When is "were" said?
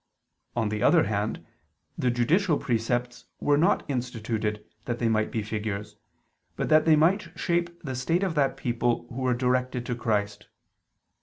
3.39-3.55, 9.21-9.35